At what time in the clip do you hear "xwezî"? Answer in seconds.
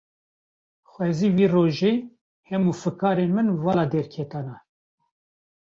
0.91-1.29